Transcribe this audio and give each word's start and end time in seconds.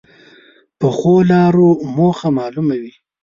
پخو 0.79 1.13
لارو 1.29 1.69
موخه 1.95 2.27
معلومه 2.37 2.75
وي 2.81 2.93